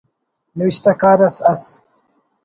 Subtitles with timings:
[0.57, 1.63] نوشتہ کار اس ئس